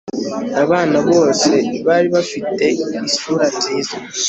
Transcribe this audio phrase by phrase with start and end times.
[0.63, 1.49] Abana bose
[1.85, 2.65] bari bafite
[3.07, 3.95] isura nziza